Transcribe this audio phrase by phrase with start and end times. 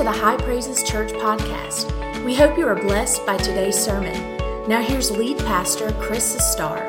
[0.00, 2.24] to the High Praises Church podcast.
[2.24, 4.14] We hope you are blessed by today's sermon.
[4.66, 6.88] Now, here's lead pastor Chris Sustar.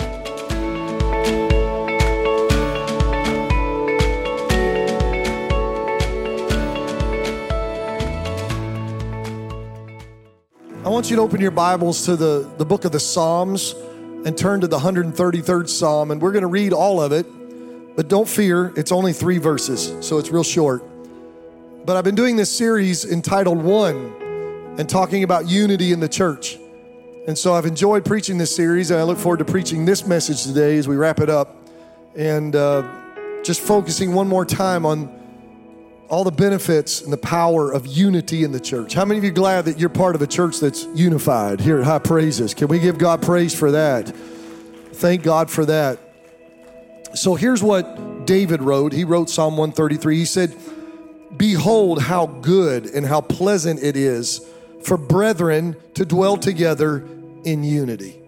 [10.85, 13.75] I want you to open your Bibles to the, the book of the Psalms
[14.25, 17.25] and turn to the 133rd Psalm, and we're going to read all of it.
[17.97, 20.90] But don't fear, it's only three verses, so it's real short.
[21.91, 24.15] But I've been doing this series entitled One
[24.77, 26.57] and talking about unity in the church.
[27.27, 30.43] And so I've enjoyed preaching this series, and I look forward to preaching this message
[30.43, 31.53] today as we wrap it up
[32.15, 32.89] and uh,
[33.43, 35.13] just focusing one more time on
[36.07, 38.93] all the benefits and the power of unity in the church.
[38.93, 41.83] How many of you glad that you're part of a church that's unified here at
[41.83, 42.53] High Praises?
[42.53, 44.07] Can we give God praise for that?
[44.93, 45.99] Thank God for that.
[47.15, 48.93] So here's what David wrote.
[48.93, 50.15] He wrote Psalm 133.
[50.15, 50.55] He said,
[51.37, 54.41] Behold, how good and how pleasant it is
[54.83, 57.05] for brethren to dwell together
[57.43, 58.21] in unity.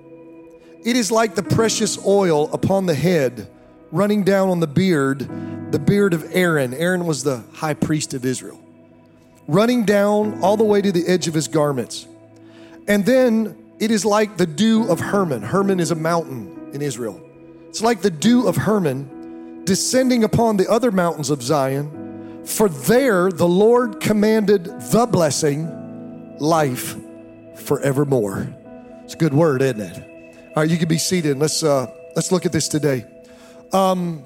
[0.86, 3.48] It is like the precious oil upon the head,
[3.92, 6.74] running down on the beard, the beard of Aaron.
[6.74, 8.60] Aaron was the high priest of Israel,
[9.48, 12.08] running down all the way to the edge of his garments.
[12.88, 15.42] And then it is like the dew of Hermon.
[15.42, 17.22] Hermon is a mountain in Israel.
[17.70, 22.03] It's like the dew of Hermon descending upon the other mountains of Zion
[22.46, 26.96] for there the Lord commanded the blessing, life
[27.56, 28.48] forevermore.
[29.04, 30.50] It's a good word, isn't it?
[30.56, 31.38] All right, you can be seated.
[31.38, 33.06] Let's uh, let's look at this today.
[33.72, 34.26] Um,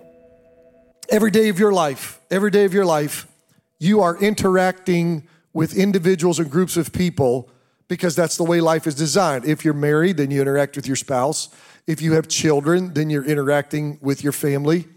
[1.10, 3.28] every day of your life, every day of your life,
[3.80, 7.50] you are interacting with individuals and groups of people
[7.88, 9.46] because that's the way life is designed.
[9.46, 11.50] If you're married, then you interact with your spouse.
[11.86, 14.88] If you have children, then you're interacting with your family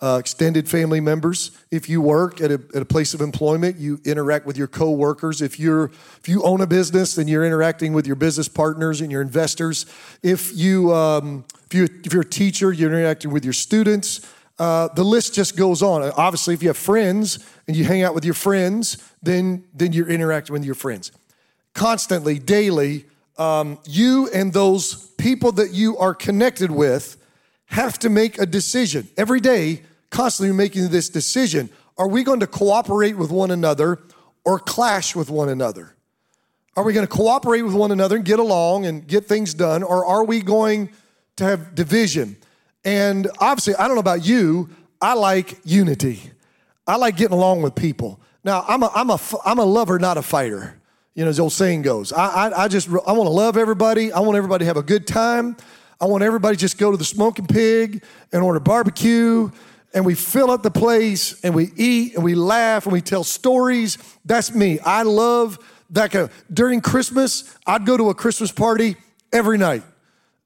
[0.00, 1.50] uh, extended family members.
[1.70, 5.42] If you work at a, at a place of employment, you interact with your coworkers.
[5.42, 5.86] If you're
[6.18, 9.86] if you own a business, then you're interacting with your business partners and your investors.
[10.22, 14.20] If you um, if you if you're a teacher, you're interacting with your students.
[14.58, 16.02] Uh, the list just goes on.
[16.16, 17.38] Obviously, if you have friends
[17.68, 21.12] and you hang out with your friends, then then you're interacting with your friends
[21.78, 23.04] constantly, daily.
[23.38, 27.16] Um, you and those people that you are connected with
[27.66, 31.70] have to make a decision every day, constantly making this decision.
[31.96, 33.98] Are we going to cooperate with one another
[34.44, 35.94] or clash with one another?
[36.76, 39.82] Are we going to cooperate with one another and get along and get things done,
[39.82, 40.90] or are we going
[41.36, 42.36] to have division?
[42.84, 44.70] And obviously, I don't know about you,
[45.00, 46.30] I like unity.
[46.86, 48.20] I like getting along with people.
[48.44, 50.80] Now, I'm a, I'm a, I'm a lover, not a fighter.
[51.14, 52.12] You know, as the old saying goes.
[52.12, 54.12] I, I, I just, I want to love everybody.
[54.12, 55.56] I want everybody to have a good time.
[56.00, 59.50] I want everybody to just go to the smoking pig and order barbecue
[59.94, 63.24] and we fill up the place and we eat and we laugh and we tell
[63.24, 63.98] stories.
[64.24, 64.78] That's me.
[64.80, 65.58] I love
[65.90, 68.96] that kind of, during Christmas, I'd go to a Christmas party
[69.32, 69.82] every night.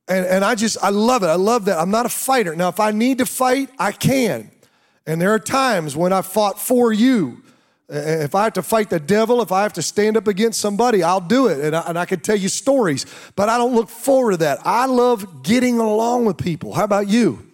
[0.09, 1.27] And, and I just, I love it.
[1.27, 1.79] I love that.
[1.79, 2.55] I'm not a fighter.
[2.55, 4.51] Now, if I need to fight, I can.
[5.07, 7.43] And there are times when I fought for you
[7.93, 11.03] if I have to fight the devil, if I have to stand up against somebody,
[11.03, 11.61] I'll do it.
[11.61, 13.05] And I, and I can tell you stories,
[13.37, 14.61] but I don't look forward to that.
[14.65, 16.73] I love getting along with people.
[16.73, 17.52] How about you?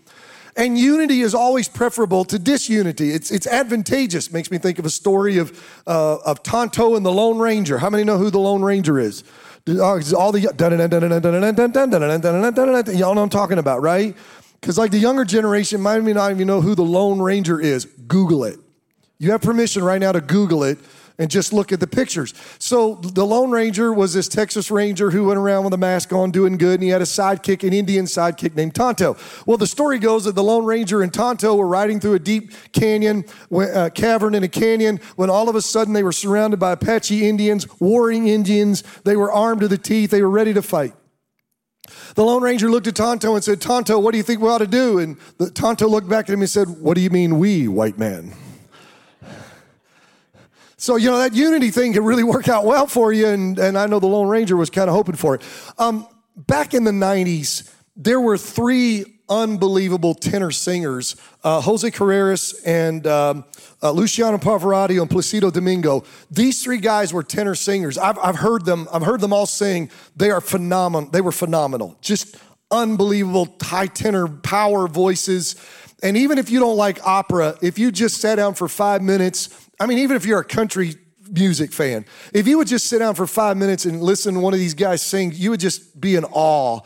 [0.58, 3.10] And unity is always preferable to disunity.
[3.12, 4.32] It's, it's advantageous.
[4.32, 5.52] Makes me think of a story of,
[5.86, 7.78] uh, of Tonto and the Lone Ranger.
[7.78, 9.22] How many know who the Lone Ranger is?
[9.68, 10.40] All the
[12.96, 14.16] y'all know I'm talking about, right?
[14.60, 17.84] Because like the younger generation might not even know who the Lone Ranger is.
[17.84, 18.58] Google it.
[19.18, 20.78] You have permission right now to Google it
[21.18, 22.32] and just look at the pictures.
[22.58, 26.30] So the Lone Ranger was this Texas Ranger who went around with a mask on
[26.30, 29.16] doing good, and he had a sidekick, an Indian sidekick named Tonto.
[29.44, 32.52] Well, the story goes that the Lone Ranger and Tonto were riding through a deep
[32.72, 36.72] canyon, uh, cavern in a canyon, when all of a sudden they were surrounded by
[36.72, 38.82] Apache Indians, warring Indians.
[39.04, 40.94] They were armed to the teeth, they were ready to fight.
[42.14, 44.58] The Lone Ranger looked at Tonto and said, Tonto, what do you think we ought
[44.58, 44.98] to do?
[44.98, 47.98] And the, Tonto looked back at him and said, What do you mean, we, white
[47.98, 48.34] man?
[50.80, 53.26] So, you know, that unity thing could really work out well for you.
[53.26, 55.42] And, and I know the Lone Ranger was kind of hoping for it.
[55.76, 63.06] Um, back in the 90s, there were three unbelievable tenor singers uh, Jose Carreras and
[63.06, 63.44] um,
[63.82, 66.04] uh, Luciano Pavarotti and Placido Domingo.
[66.30, 67.98] These three guys were tenor singers.
[67.98, 68.88] I've, I've heard them.
[68.92, 69.90] I've heard them all sing.
[70.16, 71.10] They are phenomenal.
[71.10, 71.96] They were phenomenal.
[72.00, 72.36] Just
[72.70, 75.56] unbelievable high tenor power voices.
[76.02, 79.67] And even if you don't like opera, if you just sat down for five minutes
[79.80, 80.94] I mean, even if you're a country
[81.30, 84.54] music fan, if you would just sit down for five minutes and listen to one
[84.54, 86.80] of these guys sing, you would just be in awe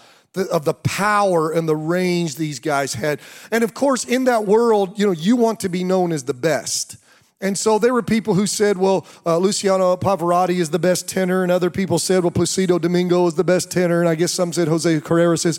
[0.50, 3.20] of the power and the range these guys had.
[3.50, 6.34] And of course, in that world, you know, you want to be known as the
[6.34, 6.96] best.
[7.40, 11.42] And so there were people who said, well, uh, Luciano Pavarotti is the best tenor,
[11.42, 14.52] and other people said, well, Placido Domingo is the best tenor, and I guess some
[14.52, 15.58] said Jose Carreras is.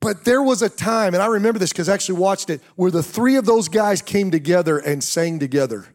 [0.00, 2.90] But there was a time, and I remember this because I actually watched it, where
[2.90, 5.91] the three of those guys came together and sang together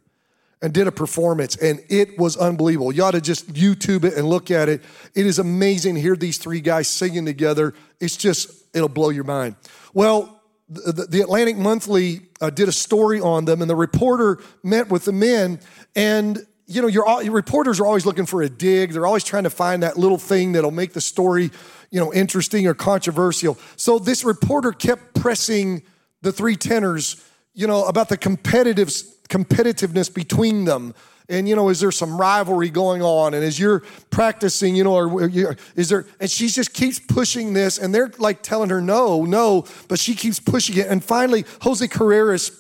[0.62, 2.92] and did a performance, and it was unbelievable.
[2.92, 4.81] You ought to just YouTube it and look at it.
[5.13, 7.74] It is amazing to hear these three guys singing together.
[8.00, 9.56] It's just, it'll blow your mind.
[9.94, 14.89] Well, the, the Atlantic Monthly uh, did a story on them, and the reporter met
[14.89, 15.59] with the men.
[15.95, 18.92] And you know, your, your reporters are always looking for a dig.
[18.92, 21.50] They're always trying to find that little thing that'll make the story,
[21.92, 23.57] you know, interesting or controversial.
[23.77, 25.83] So this reporter kept pressing
[26.21, 27.24] the three tenors,
[27.57, 28.89] you know, about the competitive
[29.30, 30.94] competitiveness between them.
[31.27, 33.33] And you know is there some rivalry going on?
[33.33, 33.81] And as you're
[34.12, 35.30] practicing you know or
[35.75, 39.65] is there and she just keeps pushing this and they're like telling her no no
[39.89, 40.88] but she keeps pushing it.
[40.88, 42.57] And finally jose carreras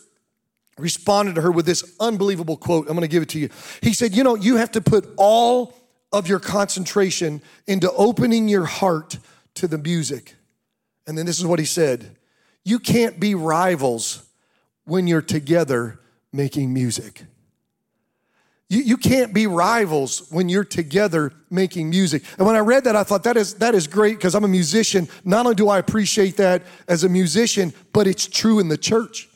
[0.77, 2.89] responded to her with this unbelievable quote.
[2.89, 3.49] I'm going to give it to you.
[3.81, 5.73] He said you know you have to put all
[6.11, 9.17] of your concentration into opening your heart
[9.53, 10.35] to the music.
[11.05, 12.17] And then this is what he said.
[12.65, 14.26] You can't be rivals
[14.87, 15.99] when you're together
[16.31, 17.23] making music
[18.69, 22.23] you, you can't be rivals when you're together making music.
[22.37, 24.49] And when I read that, I thought that is, that is great because I'm a
[24.49, 25.07] musician.
[25.23, 29.26] Not only do I appreciate that as a musician, but it's true in the church.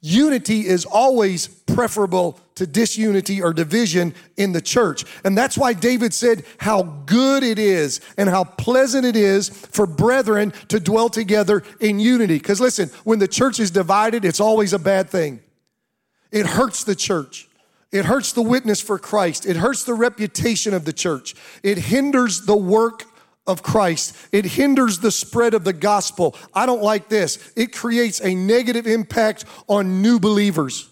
[0.00, 5.04] Unity is always preferable to disunity or division in the church.
[5.24, 9.86] And that's why David said how good it is and how pleasant it is for
[9.86, 12.38] brethren to dwell together in unity.
[12.38, 15.40] Because listen, when the church is divided, it's always a bad thing.
[16.30, 17.48] It hurts the church.
[17.90, 19.46] It hurts the witness for Christ.
[19.46, 21.34] It hurts the reputation of the church.
[21.62, 23.04] It hinders the work
[23.48, 24.14] of Christ.
[24.30, 26.36] It hinders the spread of the gospel.
[26.54, 27.52] I don't like this.
[27.56, 30.88] It creates a negative impact on new believers.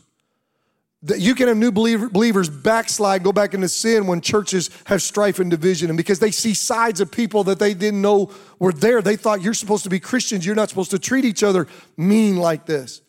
[1.02, 5.02] That you can have new believer, believers backslide, go back into sin when churches have
[5.02, 5.90] strife and division.
[5.90, 9.42] And because they see sides of people that they didn't know were there, they thought
[9.42, 10.44] you're supposed to be Christians.
[10.44, 13.02] You're not supposed to treat each other mean like this.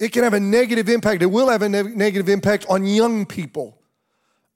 [0.00, 1.22] It can have a negative impact.
[1.22, 3.78] It will have a ne- negative impact on young people.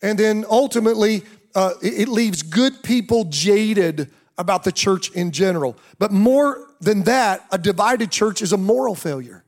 [0.03, 1.23] And then ultimately,
[1.55, 4.11] uh, it, it leaves good people jaded
[4.41, 5.77] about the church in general.
[5.99, 9.45] But more than that, a divided church is a moral failure.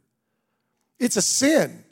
[0.99, 1.83] It's a sin.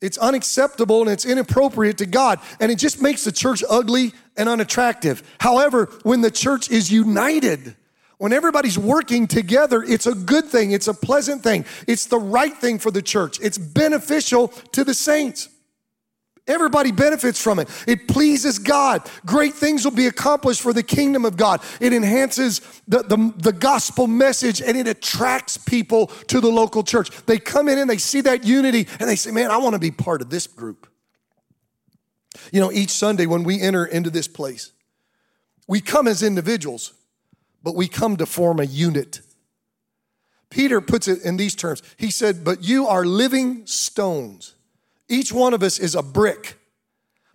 [0.00, 2.40] It's unacceptable and it's inappropriate to God.
[2.60, 5.22] And it just makes the church ugly and unattractive.
[5.38, 7.76] However, when the church is united,
[8.18, 10.70] when everybody's working together, it's a good thing.
[10.70, 11.66] It's a pleasant thing.
[11.86, 13.38] It's the right thing for the church.
[13.40, 15.48] It's beneficial to the saints.
[16.48, 17.68] Everybody benefits from it.
[17.88, 19.08] It pleases God.
[19.24, 21.60] Great things will be accomplished for the kingdom of God.
[21.80, 27.10] It enhances the, the, the, gospel message and it attracts people to the local church.
[27.26, 29.80] They come in and they see that unity and they say, Man, I want to
[29.80, 30.86] be part of this group.
[32.52, 34.72] You know, each Sunday when we enter into this place,
[35.66, 36.92] we come as individuals
[37.66, 39.22] but we come to form a unit.
[40.50, 41.82] Peter puts it in these terms.
[41.96, 44.54] He said, But you are living stones.
[45.08, 46.56] Each one of us is a brick.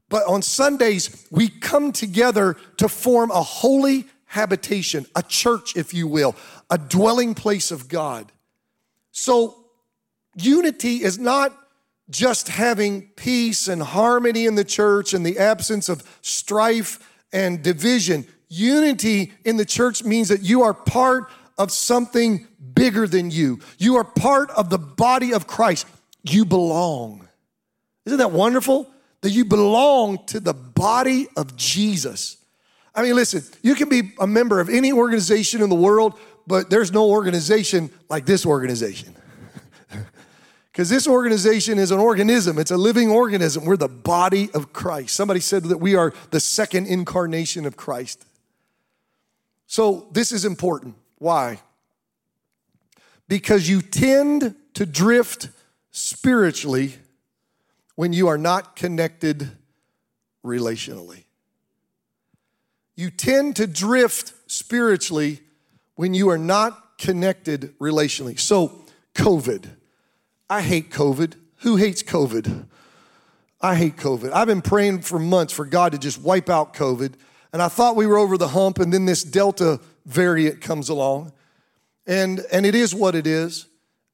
[0.09, 6.07] But on Sundays, we come together to form a holy habitation, a church, if you
[6.07, 6.35] will,
[6.69, 8.31] a dwelling place of God.
[9.12, 9.56] So,
[10.35, 11.57] unity is not
[12.09, 16.99] just having peace and harmony in the church and the absence of strife
[17.31, 18.28] and division.
[18.49, 23.59] Unity in the church means that you are part of something bigger than you.
[23.78, 25.87] You are part of the body of Christ.
[26.23, 27.28] You belong.
[28.11, 28.91] Isn't that wonderful?
[29.21, 32.35] That you belong to the body of Jesus.
[32.94, 36.69] I mean, listen, you can be a member of any organization in the world, but
[36.69, 39.15] there's no organization like this organization.
[40.71, 43.65] Because this organization is an organism, it's a living organism.
[43.65, 45.13] We're the body of Christ.
[45.15, 48.25] Somebody said that we are the second incarnation of Christ.
[49.68, 50.95] So, this is important.
[51.18, 51.59] Why?
[53.27, 55.49] Because you tend to drift
[55.91, 56.94] spiritually
[57.95, 59.52] when you are not connected
[60.45, 61.26] relationally.
[62.95, 65.40] You tend to drift spiritually
[65.95, 68.40] when you are not connected relationally.
[68.40, 69.66] So, COVID.
[70.50, 71.36] I hate COVID.
[71.57, 72.66] Who hates COVID?
[73.62, 74.31] I hate COVID.
[74.31, 77.14] I've been praying for months for God to just wipe out COVID.
[77.54, 81.33] And I thought we were over the hump, and then this Delta variant comes along.
[82.07, 83.68] And, and it is what it is.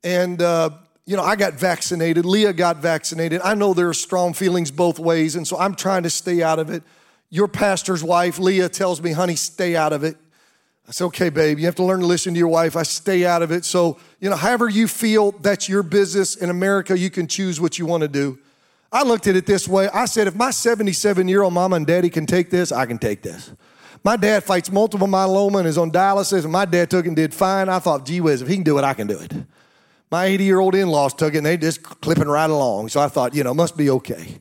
[0.04, 0.72] And, uh,
[1.08, 2.26] you know, I got vaccinated.
[2.26, 3.40] Leah got vaccinated.
[3.42, 6.60] I know there are strong feelings both ways, and so I'm trying to stay out
[6.60, 6.84] of it.
[7.30, 10.18] Your pastor's wife, Leah, tells me, honey, stay out of it.
[10.86, 12.76] I said, okay, babe, you have to learn to listen to your wife.
[12.76, 13.64] I stay out of it.
[13.64, 16.36] So, you know, however you feel, that's your business.
[16.36, 18.38] In America, you can choose what you want to do.
[18.92, 19.88] I looked at it this way.
[19.90, 22.98] I said, if my 77 year old mama and daddy can take this, I can
[22.98, 23.52] take this.
[24.04, 27.16] My dad fights multiple myeloma and is on dialysis, and my dad took it and
[27.16, 27.70] did fine.
[27.70, 29.34] I thought, gee whiz, if he can do it, I can do it.
[30.10, 32.90] My 80 year old in laws took it and they just clipping right along.
[32.90, 34.40] So I thought, you know, must be okay.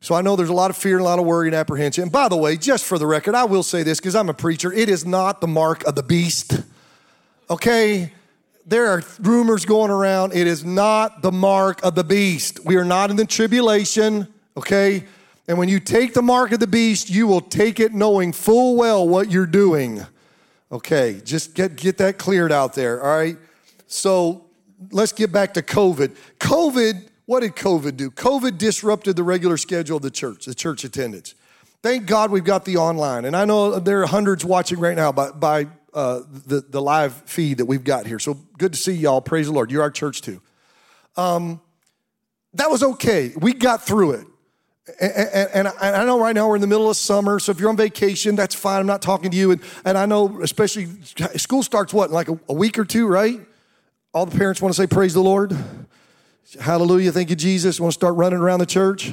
[0.00, 2.02] So I know there's a lot of fear and a lot of worry and apprehension.
[2.02, 4.34] And by the way, just for the record, I will say this because I'm a
[4.34, 6.60] preacher it is not the mark of the beast.
[7.48, 8.12] Okay?
[8.66, 10.34] There are rumors going around.
[10.34, 12.64] It is not the mark of the beast.
[12.64, 15.04] We are not in the tribulation, okay?
[15.48, 18.76] And when you take the mark of the beast, you will take it knowing full
[18.76, 20.06] well what you're doing.
[20.70, 23.36] Okay, just get, get that cleared out there, all right?
[23.88, 24.44] So
[24.90, 26.16] let's get back to COVID.
[26.40, 28.10] COVID, what did COVID do?
[28.10, 31.34] COVID disrupted the regular schedule of the church, the church attendance.
[31.82, 33.24] Thank God we've got the online.
[33.24, 37.14] And I know there are hundreds watching right now by, by uh, the, the live
[37.26, 38.18] feed that we've got here.
[38.18, 39.20] So good to see y'all.
[39.20, 39.70] Praise the Lord.
[39.70, 40.40] You're our church too.
[41.16, 41.60] Um,
[42.54, 43.32] that was okay.
[43.36, 44.26] We got through it.
[45.00, 47.76] And, I know right now we're in the middle of summer, so if you're on
[47.76, 48.80] vacation, that's fine.
[48.80, 49.52] I'm not talking to you.
[49.52, 50.88] And, and I know, especially,
[51.36, 53.40] school starts what, like a week or two, right?
[54.12, 55.56] All the parents want to say, Praise the Lord.
[56.60, 57.12] Hallelujah.
[57.12, 57.80] Thank you, Jesus.
[57.80, 59.12] Want to start running around the church?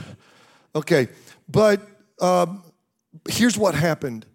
[0.76, 1.08] Okay.
[1.48, 1.82] But
[2.20, 2.64] um,
[3.30, 4.26] here's what happened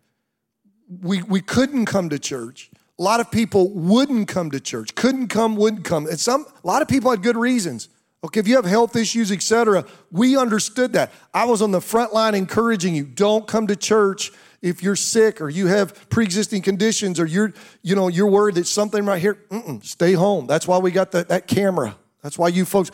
[1.03, 2.71] we, we couldn't come to church.
[2.99, 6.07] A lot of people wouldn't come to church, couldn't come, wouldn't come.
[6.07, 7.89] And some, a lot of people had good reasons.
[8.23, 11.13] Okay, if you have health issues, etc., we understood that.
[11.35, 14.31] I was on the front line encouraging you, don't come to church
[14.65, 17.53] if you're sick or you have pre-existing conditions or you're,
[17.83, 19.39] you know, you're worried that something right here,
[19.83, 20.47] stay home.
[20.47, 21.95] That's why we got the, that camera.
[22.23, 22.91] That's why you folks,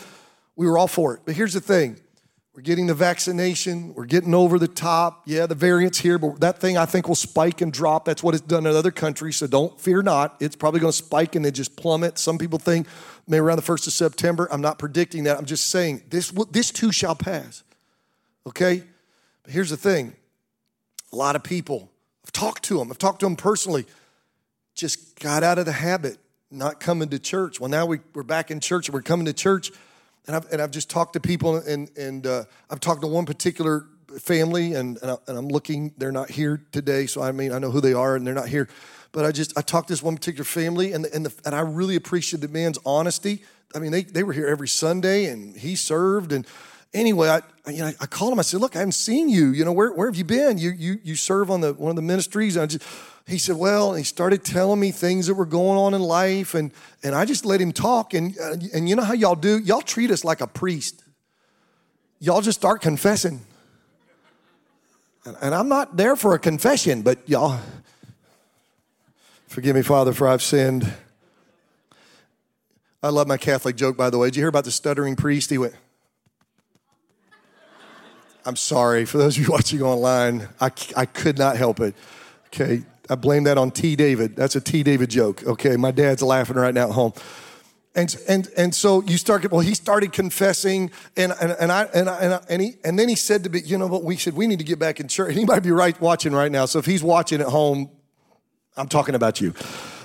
[0.56, 1.20] we were all for it.
[1.24, 2.00] But here's the thing.
[2.56, 3.94] We're getting the vaccination.
[3.94, 5.22] We're getting over the top.
[5.26, 8.04] Yeah, the variant's here, but that thing I think will spike and drop.
[8.04, 9.36] That's what it's done in other countries.
[9.36, 10.36] So don't fear not.
[10.40, 12.18] It's probably going to spike and then just plummet.
[12.18, 12.88] Some people think
[13.28, 14.48] maybe around the 1st of September.
[14.50, 15.38] I'm not predicting that.
[15.38, 17.62] I'm just saying this, this too shall pass.
[18.44, 18.82] Okay?
[19.44, 20.16] But here's the thing
[21.12, 21.90] a lot of people,
[22.24, 23.86] I've talked to them, I've talked to them personally,
[24.74, 26.18] just got out of the habit
[26.50, 27.60] not coming to church.
[27.60, 29.70] Well, now we, we're back in church and we're coming to church.
[30.26, 33.24] And I've, and I've just talked to people, and, and uh, I've talked to one
[33.24, 33.86] particular
[34.18, 37.70] family, and, and, I, am looking, they're not here today, so I mean, I know
[37.70, 38.68] who they are, and they're not here.
[39.12, 41.60] But I just, I talked to this one particular family, and, and, the, and I
[41.60, 43.42] really appreciate the man's honesty.
[43.74, 46.46] I mean, they, they were here every Sunday, and he served, and
[46.92, 48.38] anyway, I, you know, I called him.
[48.38, 49.48] I said, "Look, I haven't seen you.
[49.50, 50.58] You know, where, where have you been?
[50.58, 52.84] You, you, you serve on the one of the ministries." And I just,
[53.26, 56.54] he said, "Well," and he started telling me things that were going on in life,
[56.54, 58.14] and and I just let him talk.
[58.14, 59.58] And uh, and you know how y'all do?
[59.58, 61.04] Y'all treat us like a priest.
[62.18, 63.40] Y'all just start confessing.
[65.24, 67.60] And, and I'm not there for a confession, but y'all,
[69.48, 70.90] forgive me, Father, for I've sinned.
[73.02, 74.28] I love my Catholic joke, by the way.
[74.28, 75.48] Did you hear about the stuttering priest?
[75.48, 75.74] He went.
[78.50, 79.04] I'm sorry.
[79.04, 81.94] For those of you watching online, I, I could not help it.
[82.48, 82.82] Okay.
[83.08, 83.94] I blame that on T.
[83.94, 84.34] David.
[84.34, 84.82] That's a T.
[84.82, 85.46] David joke.
[85.46, 85.76] Okay.
[85.76, 87.12] My dad's laughing right now at home.
[87.94, 92.08] And, and, and so you start, well, he started confessing, and, and, and, I, and,
[92.08, 94.16] I, and, I, and, he, and then he said to me, you know what, we
[94.16, 95.34] said, we need to get back in church.
[95.36, 96.66] He might be right watching right now.
[96.66, 97.88] So if he's watching at home,
[98.76, 99.54] I'm talking about you.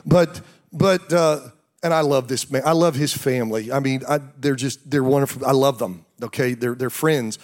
[0.05, 1.39] But, but, uh,
[1.81, 2.61] and I love this man.
[2.63, 3.71] I love his family.
[3.71, 5.45] I mean, I, they're just, they're wonderful.
[5.45, 6.05] I love them.
[6.21, 6.53] Okay.
[6.53, 7.39] They're, they're friends.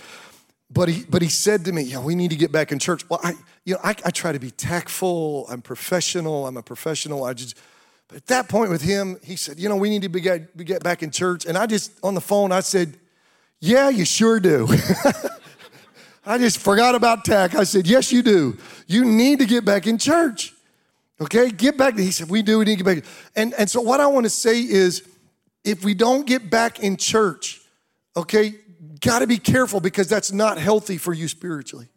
[0.74, 3.08] But he, but he said to me, yeah, we need to get back in church.
[3.10, 3.34] Well, I,
[3.66, 5.46] you know, I, I try to be tactful.
[5.50, 6.48] I'm professional.
[6.48, 7.26] I'm a professional.
[7.26, 7.58] I just,
[8.08, 10.56] but at that point with him, he said, you know, we need to be get,
[10.56, 11.46] be get back in church.
[11.46, 12.98] And I just, on the phone, I said,
[13.60, 14.68] yeah, you sure do.
[16.26, 17.56] I just forgot about tack.
[17.56, 18.58] I said, yes, you do.
[18.88, 20.54] You need to get back in church.
[21.20, 21.98] Okay, get back.
[21.98, 22.60] He said, we do.
[22.60, 23.12] We need to get back.
[23.36, 25.08] And, and so what I want to say is,
[25.64, 27.62] if we don't get back in church,
[28.16, 28.56] okay,
[29.02, 31.90] got to be careful because that's not healthy for you spiritually.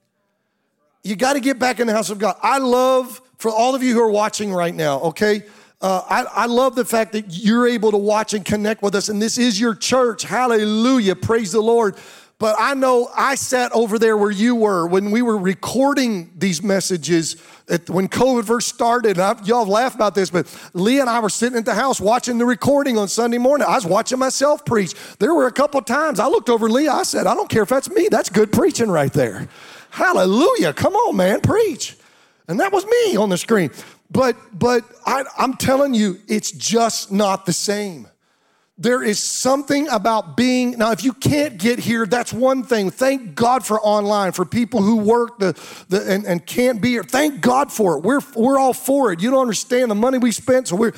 [1.03, 2.37] You got to get back in the house of God.
[2.43, 5.45] I love, for all of you who are watching right now, okay?
[5.83, 9.11] Uh, I, I love the fact that you're able to watch and connect with us,
[9.11, 10.23] and this is your church.
[10.23, 11.15] Hallelujah.
[11.15, 11.97] Praise the Lord.
[12.45, 16.63] But I know I sat over there where you were when we were recording these
[16.63, 17.37] messages
[17.71, 19.19] at, when COVID first started.
[19.19, 22.37] I, y'all laugh about this, but Leah and I were sitting at the house watching
[22.37, 23.67] the recording on Sunday morning.
[23.67, 24.93] I was watching myself preach.
[25.21, 26.93] There were a couple times I looked over Leah.
[26.93, 28.09] I said, I don't care if that's me.
[28.11, 29.49] That's good preaching right there.
[29.89, 30.75] Hallelujah.
[30.75, 31.97] Come on, man, preach.
[32.47, 33.71] And that was me on the screen.
[34.11, 38.07] But but I, I'm telling you, it's just not the same.
[38.77, 42.91] There is something about being, now, if you can't get here, that's one thing.
[42.91, 45.53] Thank God for online, for people who work the,
[45.89, 47.05] the, and, and can't be here.
[47.05, 48.03] Thank God for it.
[48.03, 49.23] We're, we're all for it.
[49.23, 50.93] You don't understand the money we spent, so we're,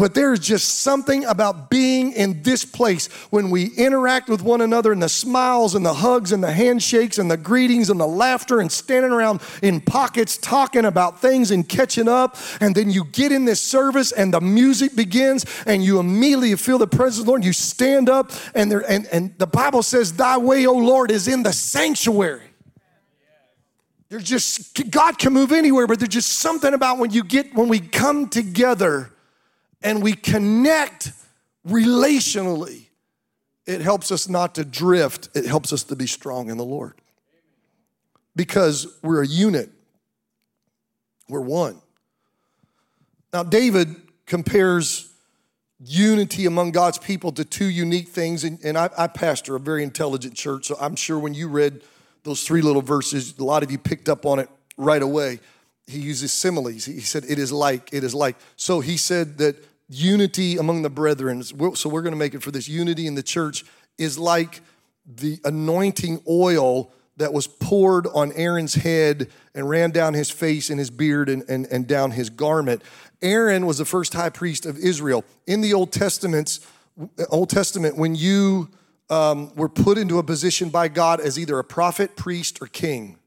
[0.00, 4.92] But there's just something about being in this place when we interact with one another
[4.92, 8.60] and the smiles and the hugs and the handshakes and the greetings and the laughter
[8.60, 12.38] and standing around in pockets talking about things and catching up.
[12.62, 16.78] And then you get in this service and the music begins and you immediately feel
[16.78, 17.44] the presence of the Lord.
[17.44, 21.28] You stand up and there and, and the Bible says, Thy way, O Lord, is
[21.28, 22.48] in the sanctuary.
[24.08, 27.68] There's just, God can move anywhere, but there's just something about when you get, when
[27.68, 29.12] we come together
[29.82, 31.12] and we connect
[31.66, 32.86] relationally,
[33.66, 35.28] it helps us not to drift.
[35.34, 36.94] It helps us to be strong in the Lord.
[38.34, 39.70] Because we're a unit,
[41.28, 41.80] we're one.
[43.32, 43.94] Now, David
[44.26, 45.12] compares
[45.82, 48.44] unity among God's people to two unique things.
[48.44, 51.82] And, and I, I pastor a very intelligent church, so I'm sure when you read
[52.22, 55.40] those three little verses, a lot of you picked up on it right away.
[55.86, 56.84] He uses similes.
[56.84, 58.36] He said, It is like, it is like.
[58.56, 59.56] So he said that
[59.90, 63.22] unity among the brethren, so we're going to make it for this unity in the
[63.22, 63.64] church,
[63.98, 64.60] is like
[65.04, 70.78] the anointing oil that was poured on Aaron's head and ran down his face and
[70.78, 72.82] his beard and, and, and down his garment.
[73.20, 75.24] Aaron was the first high priest of Israel.
[75.46, 76.60] In the Old Testament's
[77.28, 78.68] Old Testament, when you
[79.10, 83.18] um, were put into a position by God as either a prophet, priest, or king.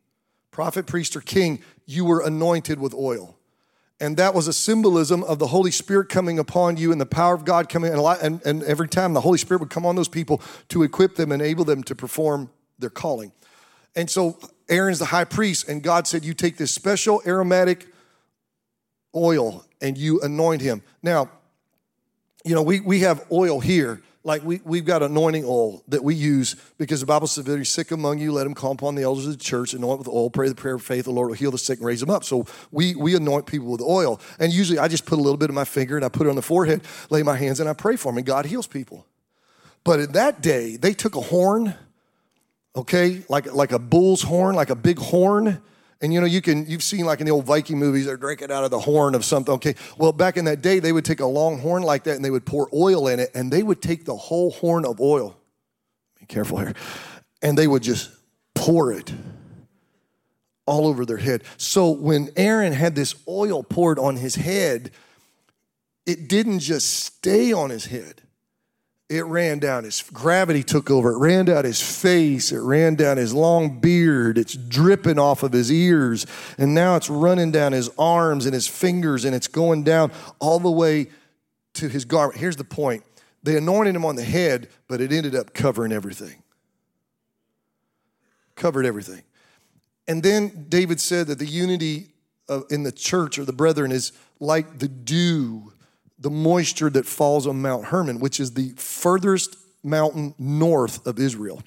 [0.49, 3.35] Prophet, priest, or king, you were anointed with oil.
[4.03, 7.33] And that was a symbolism of the Holy Spirit coming upon you and the power
[7.33, 7.93] of God coming.
[7.93, 11.31] And, and every time the Holy Spirit would come on those people to equip them,
[11.31, 13.31] and enable them to perform their calling.
[13.95, 17.87] And so Aaron's the high priest, and God said, You take this special aromatic
[19.15, 20.81] oil and you anoint him.
[21.01, 21.29] Now,
[22.43, 26.15] you know, we, we have oil here like we, we've got anointing oil that we
[26.15, 29.25] use because the Bible says, if sick among you, let him call upon the elders
[29.25, 31.51] of the church, anoint with oil, pray the prayer of faith, the Lord will heal
[31.51, 32.23] the sick and raise them up.
[32.23, 34.21] So we, we anoint people with oil.
[34.39, 36.29] And usually I just put a little bit of my finger and I put it
[36.29, 39.05] on the forehead, lay my hands, and I pray for them, and God heals people.
[39.83, 41.75] But in that day, they took a horn,
[42.75, 45.61] okay, like, like a bull's horn, like a big horn,
[46.03, 48.51] and you know, you can you've seen like in the old Viking movies, they're drinking
[48.51, 49.53] out of the horn of something.
[49.55, 49.73] Okay.
[49.97, 52.29] Well, back in that day, they would take a long horn like that and they
[52.29, 55.37] would pour oil in it, and they would take the whole horn of oil.
[56.19, 56.73] Be careful here.
[57.41, 58.11] And they would just
[58.53, 59.13] pour it
[60.65, 61.45] all over their head.
[61.55, 64.91] So when Aaron had this oil poured on his head,
[66.05, 68.22] it didn't just stay on his head
[69.13, 71.11] it ran down his gravity took over.
[71.11, 72.51] It ran down his face.
[72.51, 74.39] It ran down his long beard.
[74.39, 76.25] It's dripping off of his ears.
[76.57, 80.59] And now it's running down his arms and his fingers and it's going down all
[80.59, 81.11] the way
[81.75, 82.39] to his garment.
[82.39, 83.03] Here's the point.
[83.43, 86.41] They anointed him on the head but it ended up covering everything.
[88.55, 89.21] Covered everything.
[90.07, 92.13] And then david said that the unity
[92.71, 95.72] in the church or the brethren is like the dew
[96.23, 101.61] the moisture that falls on Mount Hermon, which is the furthest mountain north of Israel.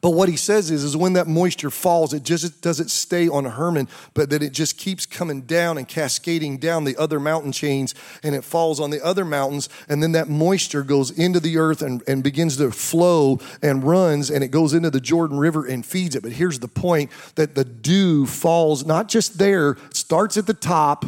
[0.00, 3.44] But what he says is, is when that moisture falls, it just doesn't stay on
[3.44, 7.94] Hermon, but that it just keeps coming down and cascading down the other mountain chains,
[8.24, 11.82] and it falls on the other mountains, and then that moisture goes into the earth
[11.82, 15.86] and, and begins to flow and runs, and it goes into the Jordan River and
[15.86, 16.24] feeds it.
[16.24, 21.04] But here's the point that the dew falls not just there, starts at the top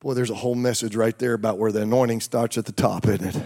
[0.00, 3.06] Boy, there's a whole message right there about where the anointing starts at the top,
[3.06, 3.42] isn't it?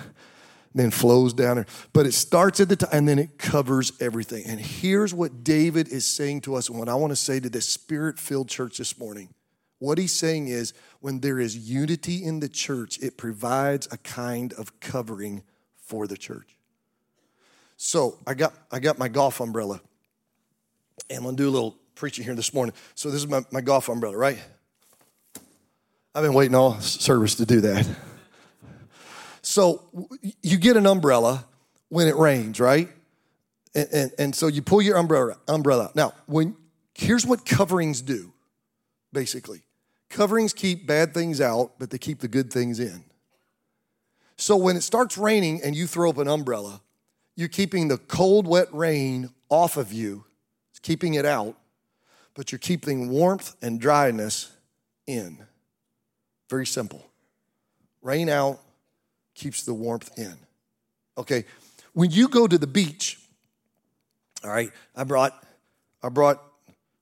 [0.74, 1.66] then flows down there.
[1.92, 4.44] But it starts at the top and then it covers everything.
[4.46, 7.48] And here's what David is saying to us, and what I want to say to
[7.48, 9.28] this spirit filled church this morning.
[9.78, 14.52] What he's saying is when there is unity in the church, it provides a kind
[14.52, 15.42] of covering
[15.76, 16.56] for the church.
[17.76, 19.80] So I got I got my golf umbrella.
[21.10, 22.74] And I'm gonna do a little preaching here this morning.
[22.94, 24.38] So this is my, my golf umbrella, right?
[26.14, 27.88] I've been waiting all service to do that.
[29.40, 29.82] So
[30.42, 31.46] you get an umbrella
[31.88, 32.88] when it rains, right?
[33.74, 35.90] And, and, and, so you pull your umbrella umbrella.
[35.94, 36.56] Now, when
[36.94, 38.32] here's what coverings do,
[39.12, 39.62] basically.
[40.10, 43.04] Coverings keep bad things out, but they keep the good things in.
[44.36, 46.82] So when it starts raining and you throw up an umbrella,
[47.34, 50.24] you're keeping the cold, wet rain off of you.
[50.70, 51.56] It's keeping it out,
[52.34, 54.52] but you're keeping warmth and dryness
[55.06, 55.46] in.
[56.52, 57.02] Very simple.
[58.02, 58.60] Rain out
[59.34, 60.36] keeps the warmth in.
[61.16, 61.46] Okay,
[61.94, 63.18] when you go to the beach,
[64.44, 65.32] all right, I brought
[66.02, 66.42] I brought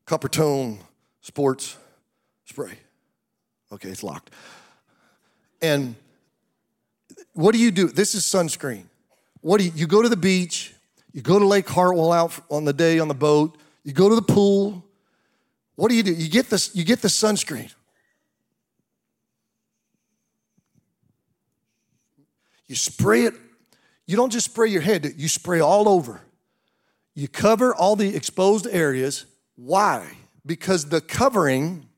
[0.06, 0.78] Coppertone
[1.20, 1.76] sports
[2.44, 2.78] spray.
[3.72, 4.30] Okay, it's locked.
[5.60, 5.96] And
[7.32, 7.88] what do you do?
[7.88, 8.84] This is sunscreen.
[9.40, 10.72] What do you, you go to the beach,
[11.12, 14.14] you go to Lake Hartwell out on the day on the boat, you go to
[14.14, 14.84] the pool.
[15.74, 16.12] What do you do?
[16.12, 17.72] You get this, you get the sunscreen.
[22.70, 23.34] You spray it,
[24.06, 26.20] you don't just spray your head, you spray all over.
[27.16, 29.26] You cover all the exposed areas.
[29.56, 30.06] Why?
[30.46, 31.88] Because the covering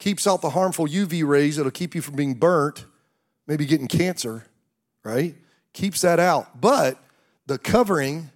[0.00, 2.86] keeps out the harmful UV rays that'll keep you from being burnt,
[3.46, 4.46] maybe getting cancer,
[5.04, 5.36] right?
[5.74, 6.60] Keeps that out.
[6.60, 7.00] But
[7.46, 8.32] the covering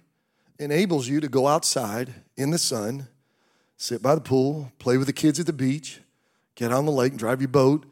[0.59, 3.09] enables you to go outside in the sun,
[3.75, 5.99] sit by the pool, play with the kids at the beach,
[6.55, 7.85] get on the lake and drive your boat.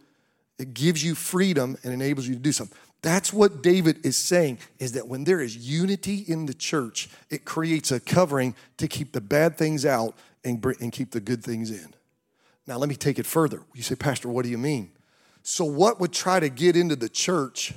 [0.57, 2.77] It gives you freedom and enables you to do something.
[3.01, 7.45] That's what David is saying is that when there is unity in the church, it
[7.45, 11.71] creates a covering to keep the bad things out and, and keep the good things
[11.71, 11.93] in.
[12.67, 13.63] Now, let me take it further.
[13.73, 14.91] You say, Pastor, what do you mean?
[15.41, 17.73] So, what would try to get into the church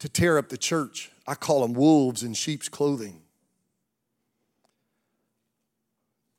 [0.00, 1.10] to tear up the church?
[1.26, 3.22] I call them wolves in sheep's clothing.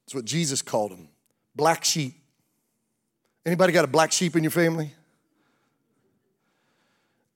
[0.06, 1.10] That's what Jesus called them
[1.56, 2.14] black sheep.
[3.46, 4.94] Anybody got a black sheep in your family?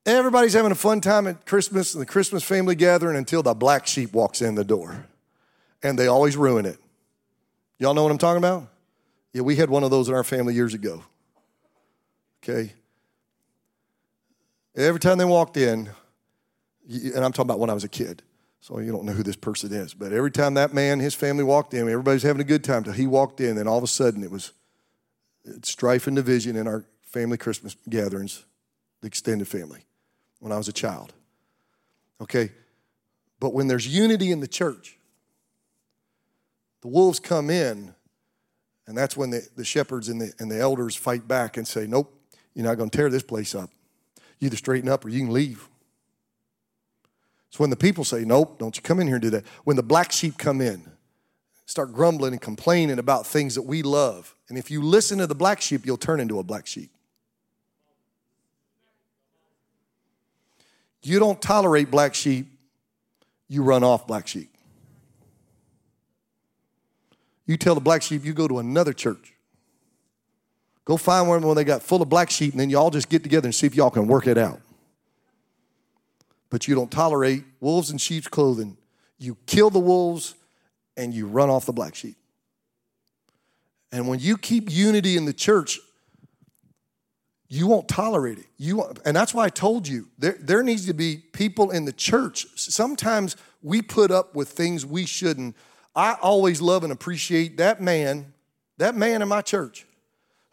[0.06, 3.88] Everybody's having a fun time at Christmas and the Christmas family gathering until the black
[3.88, 5.06] sheep walks in the door.
[5.82, 6.78] And they always ruin it.
[7.80, 8.68] Y'all know what I'm talking about?
[9.32, 11.04] Yeah, we had one of those in our family years ago.
[12.44, 12.74] Okay?
[14.76, 15.90] Every time they walked in,
[16.90, 18.24] and I'm talking about when I was a kid,
[18.60, 21.44] so you don't know who this person is, but every time that man, his family
[21.44, 23.88] walked in, everybody's having a good time till he walked in, and all of a
[23.88, 24.52] sudden it was
[25.62, 28.46] strife and division in our family Christmas gatherings,
[29.02, 29.86] the extended family
[30.44, 31.14] when I was a child.
[32.20, 32.52] Okay?
[33.40, 34.98] But when there's unity in the church,
[36.82, 37.96] the wolves come in,
[38.86, 41.88] and that's when the, the shepherds and the, and the elders fight back and say,
[41.88, 42.14] Nope,
[42.54, 43.70] you're not going to tear this place up.
[44.40, 45.70] You either straighten up or you can leave.
[47.50, 49.46] So when the people say, Nope, don't you come in here and do that.
[49.64, 50.84] When the black sheep come in,
[51.66, 54.36] start grumbling and complaining about things that we love.
[54.50, 56.92] And if you listen to the black sheep, you'll turn into a black sheep.
[61.04, 62.48] You don't tolerate black sheep,
[63.48, 64.50] you run off black sheep.
[67.46, 69.34] You tell the black sheep you go to another church.
[70.86, 73.24] Go find one when they got full of black sheep, and then y'all just get
[73.24, 74.62] together and see if y'all can work it out.
[76.50, 78.78] But you don't tolerate wolves in sheep's clothing.
[79.18, 80.36] You kill the wolves
[80.96, 82.16] and you run off the black sheep.
[83.92, 85.80] And when you keep unity in the church,
[87.54, 88.48] you won't tolerate it.
[88.58, 91.94] You and that's why I told you there, there needs to be people in the
[91.94, 92.48] church.
[92.56, 95.56] Sometimes we put up with things we shouldn't.
[95.96, 98.34] I always love and appreciate that man,
[98.80, 99.86] that man in my church,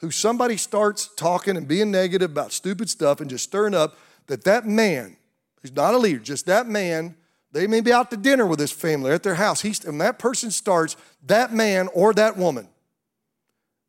[0.00, 4.44] who somebody starts talking and being negative about stupid stuff and just stirring up, that
[4.44, 5.16] that man,
[5.62, 7.16] who's not a leader, just that man,
[7.50, 9.62] they may be out to dinner with his family at their house.
[9.62, 12.68] He's, and that person starts, that man or that woman,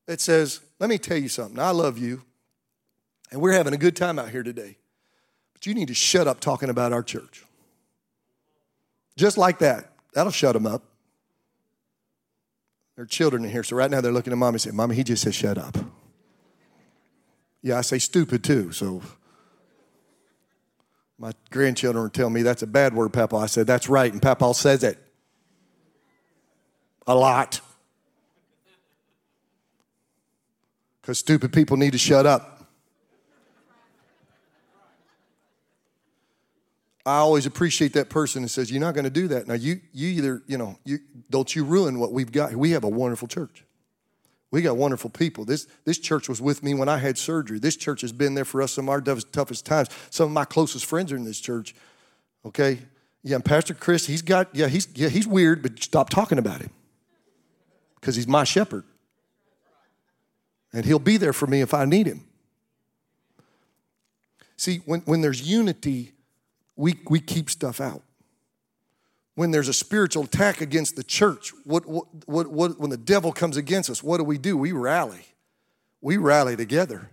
[0.08, 1.60] it says, Let me tell you something.
[1.60, 2.22] I love you.
[3.32, 4.78] And we're having a good time out here today.
[5.54, 7.46] But you need to shut up talking about our church.
[9.16, 9.92] Just like that.
[10.14, 10.84] That'll shut them up.
[12.96, 14.96] There are children in here, so right now they're looking at mommy and saying, Mommy,
[14.96, 15.78] he just said shut up.
[17.62, 19.02] Yeah, I say stupid too, so
[21.18, 23.36] my grandchildren would tell me that's a bad word, Papa.
[23.38, 24.98] I said, That's right, and Papa says it
[27.08, 27.62] a lot.
[31.02, 32.51] Because stupid people need to shut up.
[37.06, 39.48] I always appreciate that person that says, You're not going to do that.
[39.48, 42.56] Now, you, you either, you know, you, don't you ruin what we've got.
[42.56, 43.64] We have a wonderful church.
[44.52, 45.46] We got wonderful people.
[45.46, 47.58] This, this church was with me when I had surgery.
[47.58, 49.90] This church has been there for us some of our toughest times.
[50.10, 51.74] Some of my closest friends are in this church.
[52.46, 52.80] Okay?
[53.24, 56.60] Yeah, and Pastor Chris, he's got, yeah, he's, yeah, he's weird, but stop talking about
[56.60, 56.72] him
[57.96, 58.84] because he's my shepherd.
[60.74, 62.26] And he'll be there for me if I need him.
[64.58, 66.12] See, when, when there's unity,
[66.82, 68.02] we, we keep stuff out.
[69.36, 73.32] When there's a spiritual attack against the church, what, what, what, what, when the devil
[73.32, 74.58] comes against us, what do we do?
[74.58, 75.28] We rally.
[76.02, 77.12] We rally together.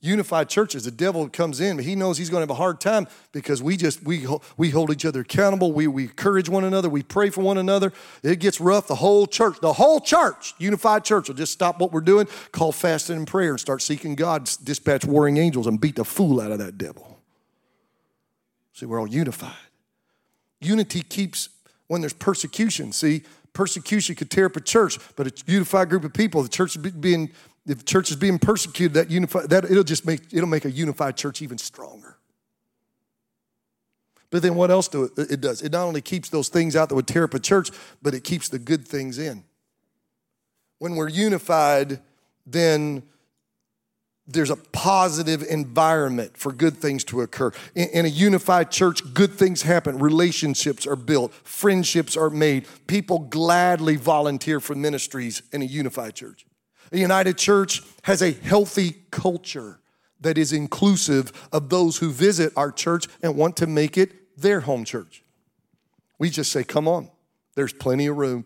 [0.00, 2.80] Unified churches, the devil comes in, but he knows he's going to have a hard
[2.80, 5.72] time because we just we we hold each other accountable.
[5.72, 6.88] We we encourage one another.
[6.88, 7.92] We pray for one another.
[8.22, 8.86] It gets rough.
[8.86, 12.70] The whole church, the whole church, unified church, will just stop what we're doing, call
[12.70, 16.52] fasting and prayer, and start seeking God, dispatch warring angels, and beat the fool out
[16.52, 17.17] of that devil.
[18.78, 19.56] See, we're all unified.
[20.60, 21.48] Unity keeps
[21.88, 22.92] when there's persecution.
[22.92, 26.76] See, persecution could tear up a church, but a unified group of people, the church
[26.76, 27.32] is being
[27.66, 30.70] if the church is being persecuted, that unified that it'll just make it'll make a
[30.70, 32.18] unified church even stronger.
[34.30, 35.60] But then what else do it, it does?
[35.60, 38.22] It not only keeps those things out that would tear up a church, but it
[38.22, 39.42] keeps the good things in.
[40.78, 41.98] When we're unified,
[42.46, 43.02] then
[44.28, 47.50] there's a positive environment for good things to occur.
[47.74, 49.98] In, in, a unified church, good things happen.
[49.98, 52.66] Relationships are built, friendships are made.
[52.86, 56.44] People gladly volunteer for ministries in a unified church.
[56.92, 59.80] A united church has a healthy culture
[60.20, 64.60] that is inclusive of those who visit our church and want to make it their
[64.60, 65.22] home church.
[66.18, 67.08] We just say, come on,
[67.54, 68.44] there's plenty of room.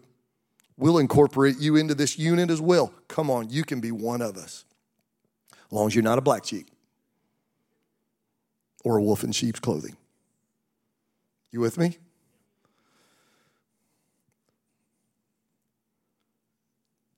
[0.77, 2.92] We'll incorporate you into this unit as well.
[3.09, 4.64] Come on, you can be one of us
[5.72, 6.70] as long as you're not a black sheep
[8.85, 9.96] or a wolf in sheep's clothing.
[11.50, 11.96] You with me?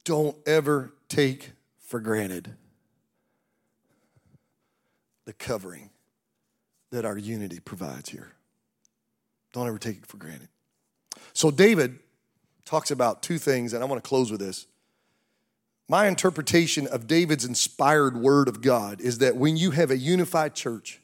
[0.04, 2.54] Don't ever take for granted
[5.24, 5.90] the covering
[6.92, 8.32] that our unity provides here.
[9.52, 10.48] Don't ever take it for granted.
[11.32, 11.98] So, David
[12.64, 14.66] talks about two things, and I want to close with this.
[15.88, 20.54] My interpretation of David's inspired word of God is that when you have a unified
[20.54, 21.00] church,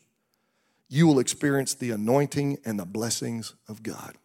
[0.88, 4.16] you will experience the anointing and the blessings of God.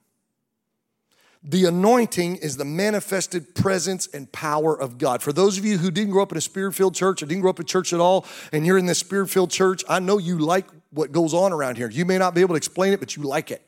[1.44, 5.22] The anointing is the manifested presence and power of God.
[5.22, 7.42] For those of you who didn't grow up in a spirit filled church or didn't
[7.42, 10.18] grow up in church at all, and you're in this spirit filled church, I know
[10.18, 11.90] you like what goes on around here.
[11.90, 13.62] You may not be able to explain it, but you like it.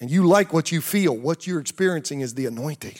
[0.00, 1.16] And you like what you feel.
[1.16, 2.96] What you're experiencing is the anointing.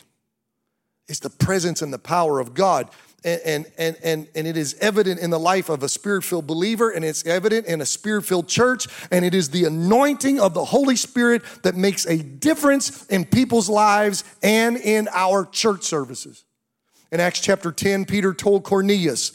[1.09, 2.91] It's the presence and the power of God.
[3.25, 6.91] And, and, and, and it is evident in the life of a spirit filled believer,
[6.91, 8.87] and it's evident in a spirit filled church.
[9.11, 13.69] And it is the anointing of the Holy Spirit that makes a difference in people's
[13.69, 16.45] lives and in our church services.
[17.11, 19.33] In Acts chapter 10, Peter told Cornelius,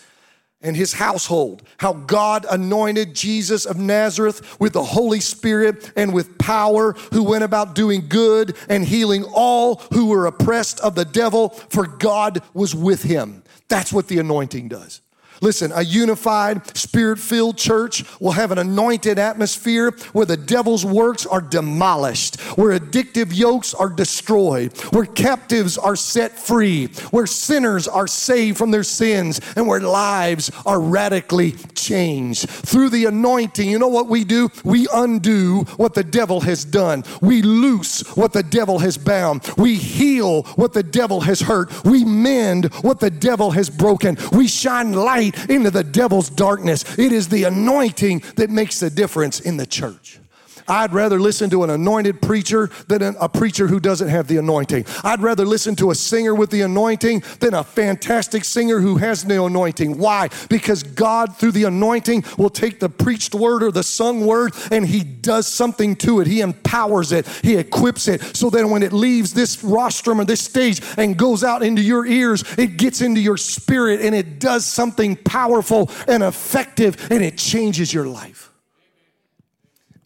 [0.63, 6.37] and his household, how God anointed Jesus of Nazareth with the Holy Spirit and with
[6.39, 11.49] power, who went about doing good and healing all who were oppressed of the devil,
[11.49, 13.43] for God was with him.
[13.67, 15.02] That's what the anointing does.
[15.43, 21.25] Listen, a unified, spirit filled church will have an anointed atmosphere where the devil's works
[21.25, 28.07] are demolished, where addictive yokes are destroyed, where captives are set free, where sinners are
[28.07, 32.49] saved from their sins, and where lives are radically changed.
[32.49, 34.49] Through the anointing, you know what we do?
[34.63, 39.75] We undo what the devil has done, we loose what the devil has bound, we
[39.75, 44.93] heal what the devil has hurt, we mend what the devil has broken, we shine
[44.93, 46.97] light into the devil's darkness.
[46.97, 50.19] It is the anointing that makes the difference in the church.
[50.67, 54.85] I'd rather listen to an anointed preacher than a preacher who doesn't have the anointing.
[55.03, 59.25] I'd rather listen to a singer with the anointing than a fantastic singer who has
[59.25, 59.97] no anointing.
[59.97, 60.29] Why?
[60.49, 64.85] Because God, through the anointing, will take the preached word or the sung word and
[64.85, 66.27] He does something to it.
[66.27, 70.41] He empowers it, He equips it so that when it leaves this rostrum or this
[70.41, 74.65] stage and goes out into your ears, it gets into your spirit and it does
[74.65, 78.52] something powerful and effective and it changes your life.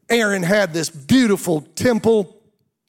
[0.10, 2.37] Aaron had this beautiful temple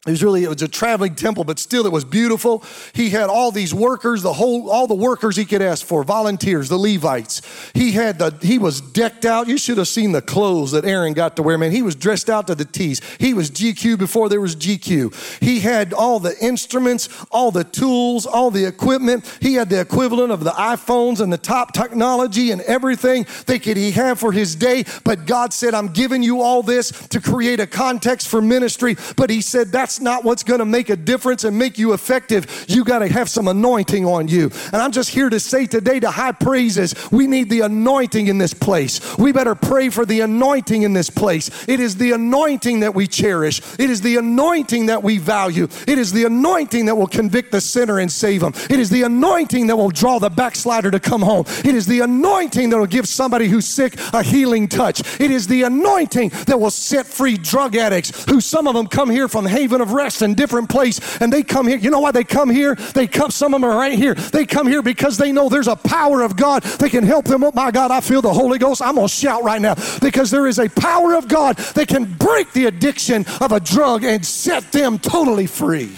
[0.08, 2.64] it was really, it was a traveling temple, but still it was beautiful.
[2.92, 6.68] He had all these workers, the whole, all the workers he could ask for, volunteers,
[6.68, 7.42] the Levites.
[7.74, 9.48] He had the, he was decked out.
[9.48, 11.72] You should have seen the clothes that Aaron got to wear, man.
[11.72, 13.00] He was dressed out to the T's.
[13.18, 15.40] He was GQ before there was GQ.
[15.42, 19.38] He had all the instruments, all the tools, all the equipment.
[19.40, 23.76] He had the equivalent of the iPhones and the top technology and everything that could
[23.76, 24.84] he have for his day.
[25.04, 28.96] But God said, I'm giving you all this to create a context for ministry.
[29.16, 32.66] But he said, that's not what's going to make a difference and make you effective.
[32.68, 34.50] You got to have some anointing on you.
[34.72, 38.38] And I'm just here to say today to high praises, we need the anointing in
[38.38, 39.16] this place.
[39.16, 41.50] We better pray for the anointing in this place.
[41.68, 45.98] It is the anointing that we cherish, it is the anointing that we value, it
[45.98, 48.52] is the anointing that will convict the sinner and save them.
[48.70, 51.44] It is the anointing that will draw the backslider to come home.
[51.64, 55.00] It is the anointing that will give somebody who's sick a healing touch.
[55.20, 59.10] It is the anointing that will set free drug addicts who some of them come
[59.10, 61.78] here from Haven of rest in different place and they come here.
[61.78, 62.74] You know why they come here?
[62.74, 64.14] They come, some of them are right here.
[64.14, 67.44] They come here because they know there's a power of God that can help them.
[67.44, 68.82] Oh my God, I feel the Holy Ghost.
[68.82, 72.04] I'm going to shout right now because there is a power of God that can
[72.04, 75.92] break the addiction of a drug and set them totally free.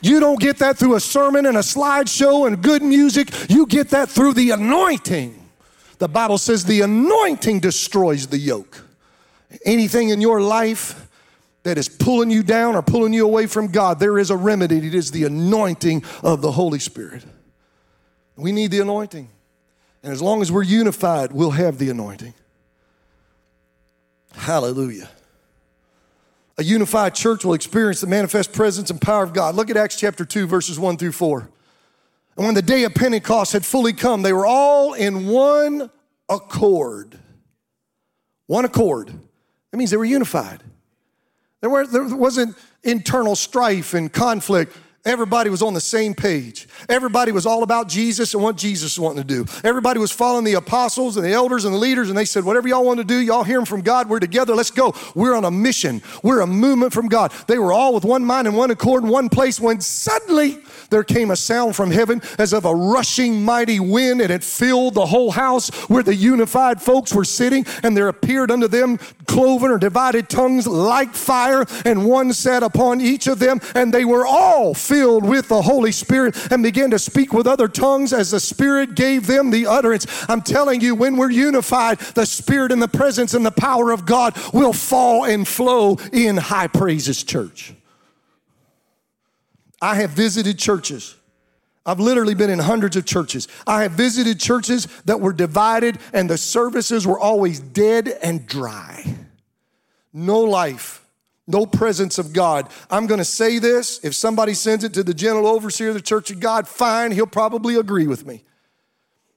[0.00, 3.30] You don't get that through a sermon and a slideshow and good music.
[3.50, 5.42] You get that through the anointing.
[5.98, 8.84] The Bible says the anointing destroys the yoke.
[9.64, 11.05] Anything in your life
[11.66, 14.78] that is pulling you down or pulling you away from God, there is a remedy.
[14.78, 17.24] It is the anointing of the Holy Spirit.
[18.36, 19.28] We need the anointing.
[20.04, 22.34] And as long as we're unified, we'll have the anointing.
[24.32, 25.08] Hallelujah.
[26.56, 29.56] A unified church will experience the manifest presence and power of God.
[29.56, 31.50] Look at Acts chapter 2, verses 1 through 4.
[32.36, 35.90] And when the day of Pentecost had fully come, they were all in one
[36.28, 37.18] accord.
[38.46, 39.08] One accord.
[39.08, 40.62] That means they were unified.
[41.60, 44.76] There, were, there wasn't internal strife and conflict.
[45.06, 46.66] Everybody was on the same page.
[46.88, 49.46] Everybody was all about Jesus and what Jesus wanting to do.
[49.62, 52.66] Everybody was following the apostles and the elders and the leaders, and they said, Whatever
[52.66, 54.08] y'all want to do, y'all hear them from God.
[54.08, 54.56] We're together.
[54.56, 54.94] Let's go.
[55.14, 56.02] We're on a mission.
[56.24, 57.30] We're a movement from God.
[57.46, 60.58] They were all with one mind and one accord in one place when suddenly
[60.90, 64.94] there came a sound from heaven as of a rushing mighty wind, and it filled
[64.94, 67.64] the whole house where the unified folks were sitting.
[67.84, 73.00] And there appeared unto them cloven or divided tongues like fire, and one sat upon
[73.00, 76.90] each of them, and they were all filled filled with the Holy Spirit and began
[76.90, 80.06] to speak with other tongues as the Spirit gave them the utterance.
[80.26, 84.06] I'm telling you, when we're unified, the Spirit and the presence and the power of
[84.06, 87.74] God will fall and flow in high praises church.
[89.82, 91.14] I have visited churches.
[91.84, 93.48] I've literally been in hundreds of churches.
[93.66, 99.04] I have visited churches that were divided and the services were always dead and dry.
[100.14, 101.05] No life
[101.46, 102.68] no presence of God.
[102.90, 104.00] I'm going to say this.
[104.04, 107.26] If somebody sends it to the general overseer of the church of God, fine, he'll
[107.26, 108.42] probably agree with me.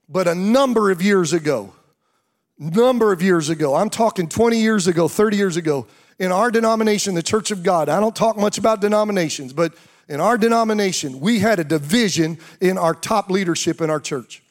[0.08, 1.74] But a number of years ago,
[2.58, 5.86] number of years ago, I'm talking 20 years ago, 30 years ago,
[6.18, 9.74] in our denomination, the Church of God, I don't talk much about denominations, but
[10.10, 14.42] in our denomination, we had a division in our top leadership in our church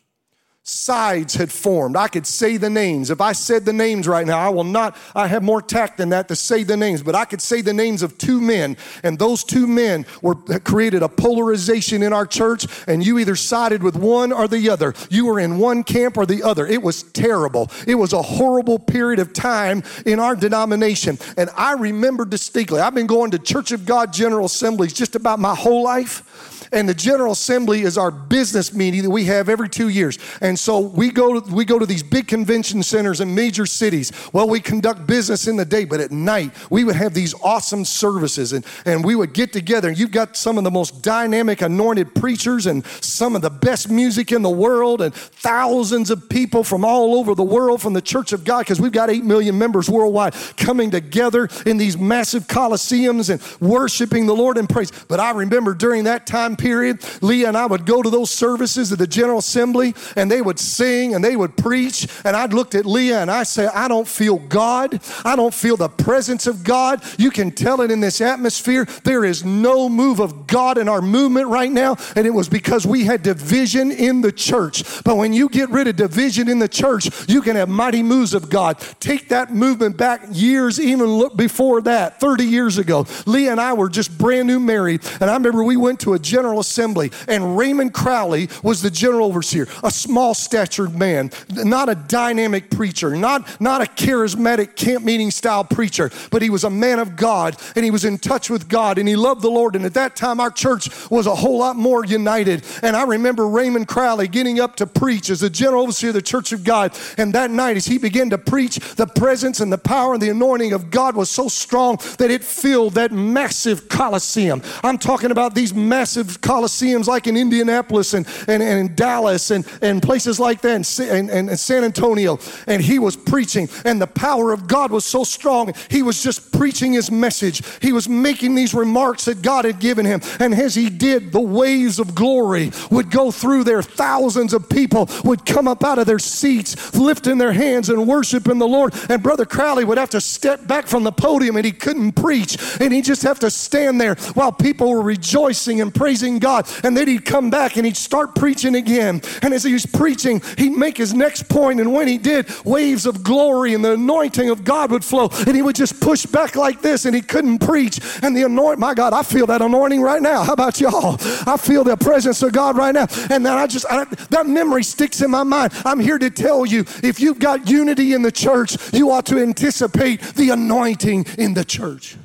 [0.69, 1.97] sides had formed.
[1.97, 3.11] I could say the names.
[3.11, 6.11] If I said the names right now, I will not, I have more tact than
[6.11, 9.19] that to say the names, but I could say the names of two men, and
[9.19, 13.97] those two men were created a polarization in our church, and you either sided with
[13.97, 14.95] one or the other.
[15.09, 16.67] You were in one camp or the other.
[16.67, 17.71] It was terrible.
[17.87, 21.19] It was a horrible period of time in our denomination.
[21.37, 25.39] And I remember distinctly, I've been going to Church of God General Assemblies just about
[25.39, 26.58] my whole life.
[26.73, 30.19] And the General Assembly is our business meeting that we have every two years.
[30.41, 34.13] And so we go to, we go to these big convention centers in major cities.
[34.33, 37.85] Well, we conduct business in the day, but at night we would have these awesome
[37.85, 39.89] services and, and we would get together.
[39.89, 43.91] And you've got some of the most dynamic, anointed preachers and some of the best
[43.91, 48.03] music in the world and thousands of people from all over the world from the
[48.03, 52.47] Church of God, because we've got 8 million members worldwide coming together in these massive
[52.47, 54.91] coliseums and worshiping the Lord in praise.
[55.09, 58.93] But I remember during that time period, Leah and I would go to those services
[58.93, 62.09] at the General Assembly and they would sing and they would preach.
[62.25, 65.01] And I'd looked at Leah and I say, I don't feel God.
[65.25, 67.03] I don't feel the presence of God.
[67.19, 68.87] You can tell it in this atmosphere.
[69.05, 71.97] There is no move of God in our movement right now.
[72.17, 74.83] And it was because we had division in the church.
[75.05, 78.35] But when you get rid of division in the church, you can have mighty moves
[78.35, 78.79] of God.
[79.01, 83.07] Take that movement back years, even before that, 30 years ago.
[83.27, 85.03] Leah and I were just brand new married.
[85.21, 88.91] And I remember we went to a general General Assembly, and Raymond Crowley was the
[88.91, 95.05] general overseer, a small statured man, not a dynamic preacher, not, not a charismatic camp
[95.05, 98.49] meeting style preacher, but he was a man of God and he was in touch
[98.49, 99.77] with God and he loved the Lord.
[99.77, 102.65] And at that time, our church was a whole lot more united.
[102.83, 106.23] And I remember Raymond Crowley getting up to preach as the general overseer of the
[106.23, 106.97] Church of God.
[107.19, 110.31] And that night, as he began to preach, the presence and the power and the
[110.31, 114.63] anointing of God was so strong that it filled that massive coliseum.
[114.83, 119.67] I'm talking about these massive coliseums like in Indianapolis and, and, and in Dallas and,
[119.83, 122.39] and places like that and, and, and San Antonio.
[122.67, 125.73] And he was preaching, and the power of God was so strong.
[125.91, 127.63] He was just preaching his message.
[127.81, 130.21] He was making these remarks that God had given him.
[130.41, 133.83] And as he did, the waves of glory would go through there.
[133.83, 138.59] Thousands of people would come up out of their seats, lifting their hands and worshiping
[138.59, 138.95] the Lord.
[139.09, 142.59] And Brother Crowley would have to step back from the podium and he couldn't preach.
[142.81, 146.69] And he'd just have to stand there while people were rejoicing and praising praising God.
[146.85, 149.21] And then he'd come back and he'd start preaching again.
[149.43, 151.81] And as he was preaching, he'd make his next point.
[151.81, 155.29] And when he did, waves of glory and the anointing of God would flow.
[155.47, 158.01] And he would just push back like this and he couldn't preach.
[158.23, 160.43] And the anointing, my God, I feel that anointing right now.
[160.43, 161.17] How about y'all?
[161.47, 163.07] I feel the presence of God right now.
[163.31, 165.73] And then I just, I, that memory sticks in my mind.
[165.85, 169.39] I'm here to tell you if you've got unity in the church, you ought to
[169.39, 172.17] anticipate the anointing in the church.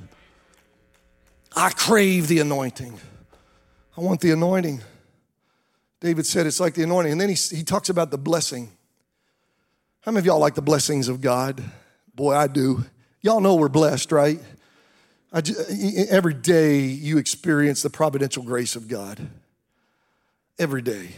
[1.56, 2.99] I crave the anointing.
[3.98, 4.82] I want the anointing.
[6.00, 7.12] David said it's like the anointing.
[7.12, 8.72] And then he, he talks about the blessing.
[10.02, 11.64] How many of y'all like the blessings of God?
[12.14, 12.84] Boy, I do.
[13.22, 14.39] Y'all know we're blessed, right?
[15.41, 15.72] Just,
[16.10, 19.30] every day you experience the providential grace of God.
[20.60, 21.12] Every day.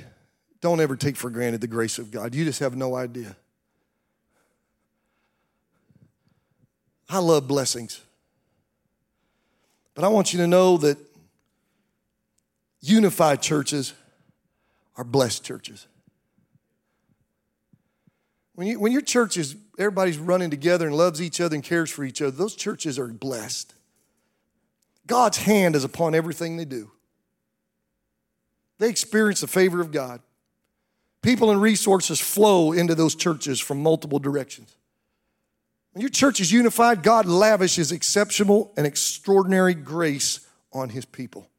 [0.62, 2.36] Don't ever take for granted the grace of God.
[2.36, 3.36] You just have no idea.
[7.10, 8.02] I love blessings.
[9.94, 10.98] But I want you to know that
[12.90, 13.94] unified churches
[14.96, 15.88] are blessed churches.
[18.54, 21.90] When, you, when your church is, everybody's running together and loves each other and cares
[21.90, 23.74] for each other, those churches are blessed.
[25.08, 26.92] God's hand is upon everything they do.
[28.80, 30.22] They experience the favor of God.
[31.22, 34.76] People and resources flow into those churches from multiple directions.
[35.94, 41.50] When your church is unified, God lavishes exceptional and extraordinary grace on his people.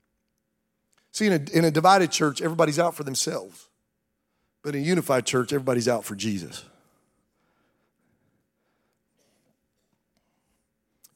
[1.16, 3.70] See, in a, in a divided church, everybody's out for themselves.
[4.62, 6.62] But in a unified church, everybody's out for Jesus.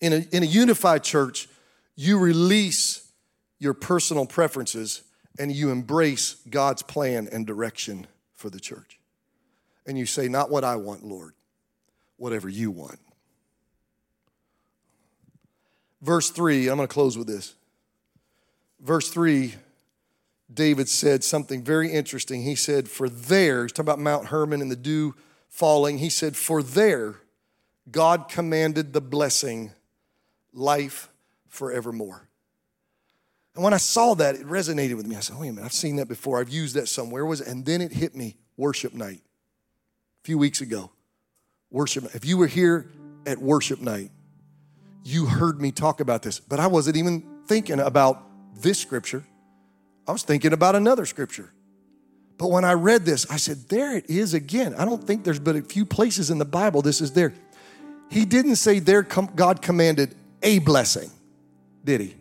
[0.01, 1.51] In a, in a unified church,
[1.97, 3.13] you release
[3.59, 5.03] your personal preferences
[5.39, 8.99] and you embrace God's plan and direction for the church.
[9.87, 11.35] And you say, Not what I want, Lord,
[12.17, 13.01] whatever you want.
[16.01, 17.55] Verse 3, I'm going to close with this.
[18.81, 19.57] Verse 3,
[20.53, 22.43] David said something very interesting.
[22.43, 25.15] He said, For there, he's talking about Mount Hermon and the dew
[25.49, 25.99] falling.
[25.99, 27.17] He said, For there,
[27.91, 29.73] God commanded the blessing,
[30.53, 31.09] life
[31.49, 32.29] forevermore.
[33.55, 35.17] And when I saw that, it resonated with me.
[35.17, 36.41] I said, wait a minute, I've seen that before.
[36.41, 37.27] I've used that somewhere.
[37.27, 37.49] Was it?
[37.49, 39.21] And then it hit me worship night
[40.23, 40.93] a few weeks ago.
[41.71, 42.91] Worship If you were here
[43.27, 44.11] at worship night,
[45.05, 48.23] you heard me talk about this, but I wasn't even thinking about
[48.61, 49.25] this scripture.
[50.11, 51.53] I was thinking about another scripture.
[52.37, 54.75] But when I read this, I said, there it is again.
[54.75, 57.33] I don't think there's but a few places in the Bible this is there.
[58.11, 61.11] He didn't say there God commanded a blessing,
[61.85, 62.17] did he?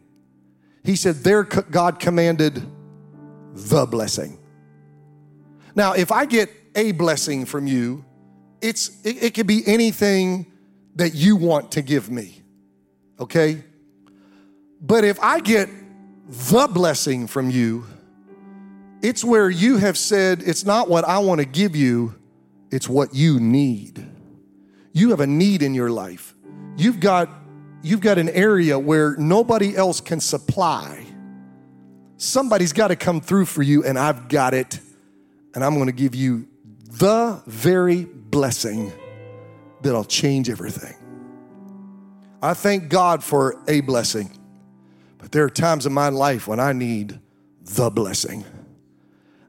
[0.84, 2.62] He said there God commanded
[3.54, 4.38] the blessing.
[5.76, 8.06] Now, if I get a blessing from you,
[8.62, 10.46] it's it, it could be anything
[10.96, 12.40] that you want to give me
[13.20, 13.64] okay?
[14.82, 15.70] But if I get
[16.30, 17.86] the blessing from you,
[19.02, 22.16] it's where you have said, it's not what I want to give you,
[22.70, 24.06] it's what you need.
[24.94, 26.36] You have a need in your life.
[26.78, 27.30] You've got,
[27.82, 31.06] you've got an area where nobody else can supply.
[32.18, 34.80] Somebody's got to come through for you, and I've got it.
[35.56, 36.48] And I'm going to give you
[36.92, 38.92] the very blessing
[39.82, 40.96] that'll change everything.
[42.42, 44.39] I thank God for a blessing.
[45.20, 47.20] But there are times in my life when I need
[47.62, 48.44] the blessing.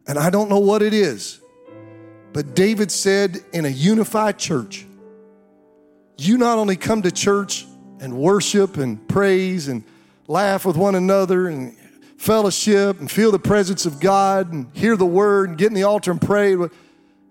[0.06, 1.40] And I don't know what it is.
[2.32, 4.86] But David said in a unified church,
[6.18, 7.66] you not only come to church
[8.00, 9.84] and worship and praise and
[10.28, 11.76] laugh with one another and
[12.18, 15.84] fellowship and feel the presence of God and hear the word and get in the
[15.84, 16.70] altar and pray and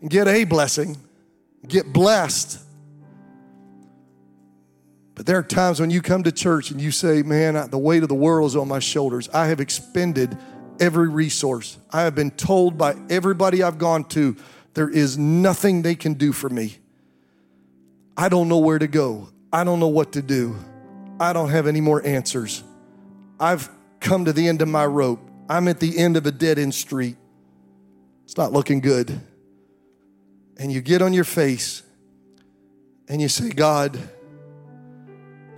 [0.10, 0.98] get a blessing,
[1.68, 2.60] get blessed.
[5.20, 8.04] But there are times when you come to church and you say, Man, the weight
[8.04, 9.28] of the world is on my shoulders.
[9.34, 10.38] I have expended
[10.80, 11.78] every resource.
[11.92, 14.38] I have been told by everybody I've gone to,
[14.76, 16.78] there is nothing they can do for me.
[18.16, 19.28] I don't know where to go.
[19.52, 20.56] I don't know what to do.
[21.20, 22.64] I don't have any more answers.
[23.42, 25.20] I've come to the end of my rope.
[25.50, 27.18] I'm at the end of a dead end street.
[28.24, 29.20] It's not looking good.
[30.56, 31.84] And you get on your face
[33.10, 34.00] and you say, God,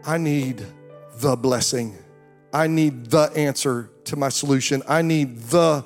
[0.06, 0.66] I need
[1.20, 1.96] the blessing.
[2.54, 4.82] I need the answer to my solution.
[4.88, 5.86] I need the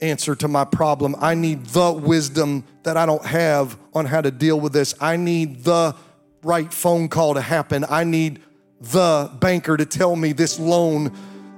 [0.00, 1.16] answer to my problem.
[1.18, 4.94] I need the wisdom that I don't have on how to deal with this.
[5.00, 5.94] I need the
[6.42, 7.84] right phone call to happen.
[7.88, 8.40] I need
[8.80, 11.12] the banker to tell me this loan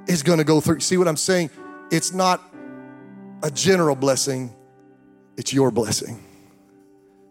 [0.07, 0.81] is going to go through.
[0.81, 1.51] See what I'm saying?
[1.91, 2.43] It's not
[3.43, 4.55] a general blessing,
[5.37, 6.25] it's your blessing.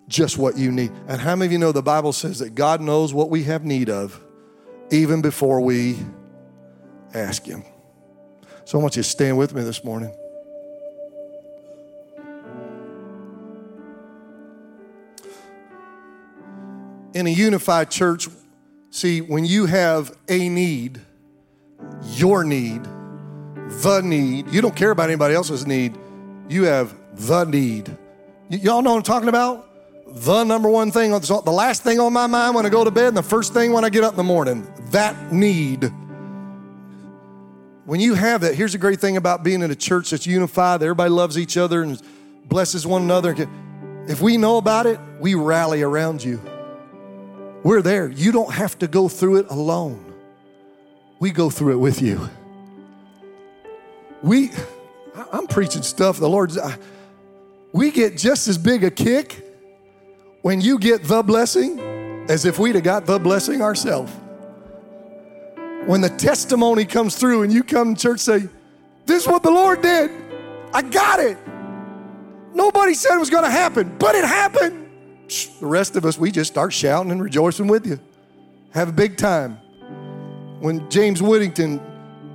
[0.08, 0.92] Just what you need.
[1.10, 3.66] And how many of you know the Bible says that God knows what we have
[3.66, 4.22] need of?
[4.92, 5.98] Even before we
[7.14, 7.64] ask Him.
[8.66, 10.14] So I want you to stand with me this morning.
[17.14, 18.28] In a unified church,
[18.92, 21.02] see, when you have a need,
[22.12, 25.98] your need, the need, you don't care about anybody else's need,
[26.48, 27.90] you have the need.
[28.50, 29.68] Y- y'all know what I'm talking about?
[30.10, 33.10] the number one thing, the last thing on my mind when I go to bed,
[33.10, 34.66] and the first thing when I get up in the morning.
[34.92, 35.92] That need.
[37.86, 40.82] When you have that, here's a great thing about being in a church that's unified,
[40.82, 42.02] that everybody loves each other and
[42.46, 43.36] blesses one another.
[44.08, 46.42] If we know about it, we rally around you.
[47.64, 48.10] We're there.
[48.10, 50.14] You don't have to go through it alone.
[51.20, 52.30] We go through it with you.
[54.22, 54.52] We,
[55.32, 56.58] I'm preaching stuff the Lord's,
[57.72, 59.46] we get just as big a kick
[60.42, 61.80] when you get the blessing
[62.30, 64.12] as if we'd have got the blessing ourselves.
[65.88, 68.50] When the testimony comes through and you come to church say,
[69.06, 70.12] This is what the Lord did.
[70.74, 71.38] I got it.
[72.54, 74.90] Nobody said it was going to happen, but it happened.
[75.62, 78.02] The rest of us, we just start shouting and rejoicing with you.
[78.72, 79.54] Have a big time.
[80.60, 81.80] When James Whittington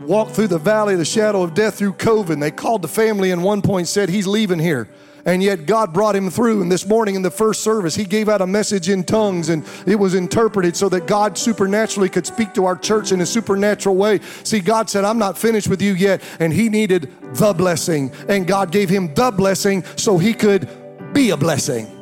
[0.07, 3.33] walked through the valley of the shadow of death through COVID, they called the family
[3.33, 4.89] and one point said, He's leaving here
[5.25, 6.63] and yet God brought him through.
[6.63, 9.65] And this morning in the first service, he gave out a message in tongues and
[9.87, 13.97] it was interpreted so that God supernaturally could speak to our church in a supernatural
[13.97, 14.21] way.
[14.45, 16.23] See, God said, I'm not finished with you yet.
[16.41, 18.13] And he needed the blessing.
[18.29, 20.69] And God gave him the blessing so he could
[21.13, 21.99] be a blessing.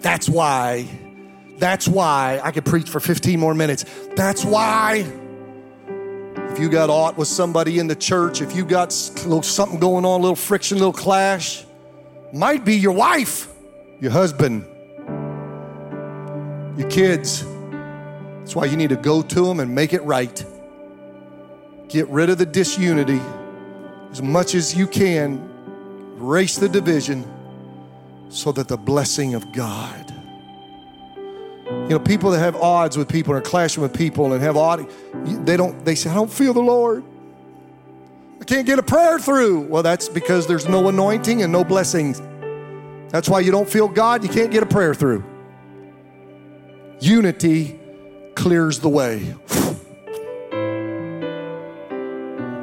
[0.00, 1.05] That's why
[1.58, 3.84] that's why I could preach for 15 more minutes.
[4.14, 5.06] That's why
[6.50, 8.88] if you got aught with somebody in the church, if you got
[9.24, 11.64] little, something going on, a little friction, a little clash,
[12.32, 13.52] might be your wife,
[14.00, 14.64] your husband,
[16.78, 17.44] your kids.
[18.38, 20.44] That's why you need to go to them and make it right.
[21.88, 23.20] Get rid of the disunity
[24.10, 25.52] as much as you can.
[26.18, 27.24] Erase the division
[28.30, 30.05] so that the blessing of God
[31.88, 34.90] you know, people that have odds with people or clashing with people and have odd,
[35.46, 37.04] they don't, they say, I don't feel the Lord.
[38.40, 39.60] I can't get a prayer through.
[39.60, 42.20] Well, that's because there's no anointing and no blessings.
[43.10, 45.24] That's why you don't feel God, you can't get a prayer through.
[47.00, 47.78] Unity
[48.34, 49.34] clears the way.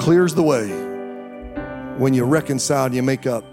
[0.04, 0.68] clears the way
[1.98, 3.46] when you reconcile and you make up.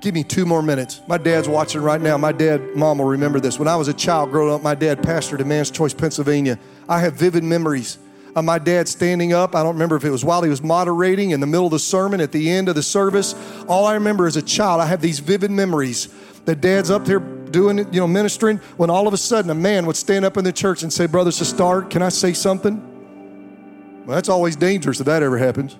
[0.00, 1.00] Give me two more minutes.
[1.08, 2.16] My dad's watching right now.
[2.16, 3.58] My dad, mom will remember this.
[3.58, 6.58] When I was a child growing up, my dad pastored in Manns Choice, Pennsylvania.
[6.88, 7.98] I have vivid memories
[8.36, 9.56] of my dad standing up.
[9.56, 11.80] I don't remember if it was while he was moderating in the middle of the
[11.80, 13.34] sermon, at the end of the service.
[13.66, 17.18] All I remember as a child, I have these vivid memories that dad's up there
[17.18, 20.44] doing, you know, ministering, when all of a sudden a man would stand up in
[20.44, 24.04] the church and say, Brother Sustar, can I say something?
[24.06, 25.76] Well, that's always dangerous if that ever happens.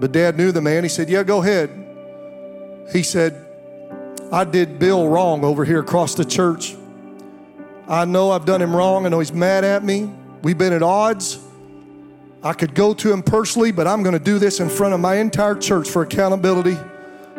[0.00, 0.82] But dad knew the man.
[0.82, 1.83] He said, Yeah, go ahead.
[2.92, 3.46] He said,
[4.32, 6.74] I did Bill wrong over here across the church.
[7.86, 9.06] I know I've done him wrong.
[9.06, 10.10] I know he's mad at me.
[10.42, 11.38] We've been at odds.
[12.42, 15.00] I could go to him personally, but I'm going to do this in front of
[15.00, 16.76] my entire church for accountability.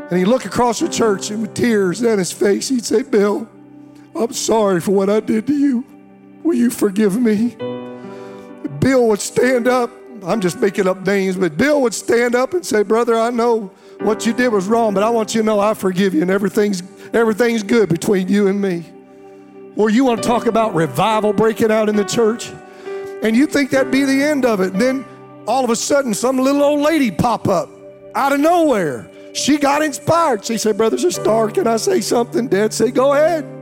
[0.10, 3.48] And he'd look across the church and with tears down his face, he'd say, Bill,
[4.16, 5.86] I'm sorry for what I did to you.
[6.43, 7.56] Will you forgive me?
[8.80, 9.89] Bill would stand up.
[10.24, 13.72] I'm just making up names, but Bill would stand up and say, Brother, I know
[14.02, 16.32] what you did was wrong, but I want you to know I forgive you and
[16.32, 16.84] everything's
[17.14, 18.86] everything's good between you and me.
[19.76, 22.52] Or you want to talk about revival breaking out in the church,
[23.24, 24.74] and you think that'd be the end of it.
[24.74, 25.06] And then
[25.48, 27.70] all of a sudden, some little old lady pop up
[28.16, 29.10] out of nowhere.
[29.34, 30.46] She got inspired.
[30.46, 32.48] She said, Brother Sustar, can I say something?
[32.48, 33.55] Dad said, Go ahead.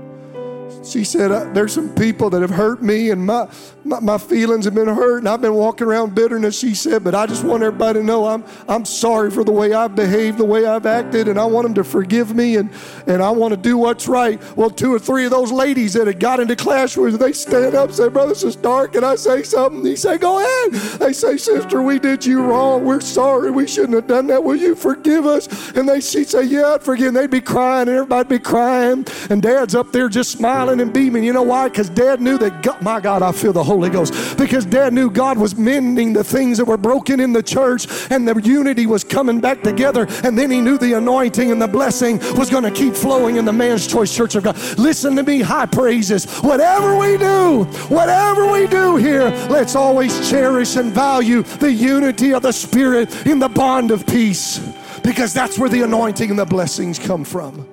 [0.83, 3.47] She said, uh, There's some people that have hurt me, and my,
[3.85, 6.59] my, my, feelings have been hurt, and I've been walking around bitterness.
[6.59, 9.73] She said, But I just want everybody to know I'm, I'm sorry for the way
[9.73, 12.69] I've behaved, the way I've acted, and I want them to forgive me, and,
[13.07, 14.41] and I want to do what's right.
[14.57, 17.75] Well, two or three of those ladies that had got into clash with they stand
[17.75, 18.93] up and say, Brother, this is dark.
[18.93, 19.85] Can I say something?
[19.85, 20.73] He say, Go ahead.
[20.99, 22.83] They say, Sister, we did you wrong.
[22.83, 23.51] We're sorry.
[23.51, 24.43] We shouldn't have done that.
[24.43, 25.71] Will you forgive us?
[25.71, 27.07] And they, she'd say, Yeah, I'd forgive.
[27.07, 30.93] And they'd be crying, and everybody'd be crying, and Dad's up there just smiling and
[30.93, 31.23] beaming.
[31.23, 31.69] You know why?
[31.69, 34.37] Because dad knew that, God, my God, I feel the Holy Ghost.
[34.37, 38.27] Because dad knew God was mending the things that were broken in the church and
[38.27, 40.07] the unity was coming back together.
[40.23, 43.45] And then he knew the anointing and the blessing was going to keep flowing in
[43.45, 44.57] the Manns Choice church of God.
[44.77, 46.25] Listen to me, high praises.
[46.41, 52.41] Whatever we do, whatever we do here, let's always cherish and value the unity of
[52.41, 54.59] the Spirit in the bond of peace
[55.03, 57.72] because that's where the anointing and the blessings come from.